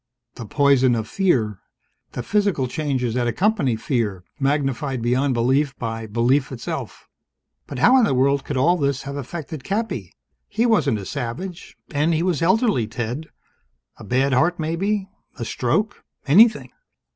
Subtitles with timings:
[0.33, 1.59] "The poison of fear.
[2.13, 7.07] The physical changes that accompany fear, magnified beyond belief by belief itself."
[7.67, 10.11] "But how in the world could all this have affected Cappy?
[10.47, 11.77] He wasn't a savage.
[11.91, 13.27] And he was elderly, Ted.
[13.97, 15.07] A bad heart, maybe.
[15.37, 16.03] A stroke.
[16.25, 16.71] Anything."